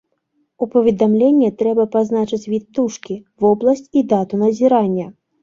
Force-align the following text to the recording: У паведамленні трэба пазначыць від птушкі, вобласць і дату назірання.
У 0.65 0.67
паведамленні 0.75 1.49
трэба 1.59 1.85
пазначыць 1.97 2.41
від 2.53 2.63
птушкі, 2.71 3.19
вобласць 3.45 3.85
і 3.97 4.05
дату 4.17 4.43
назірання. 4.43 5.07